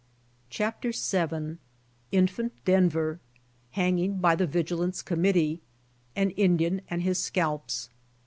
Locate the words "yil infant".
0.89-2.65